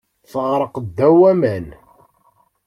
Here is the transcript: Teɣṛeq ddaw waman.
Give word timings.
Teɣṛeq 0.31 0.75
ddaw 0.85 1.13
waman. 1.19 1.67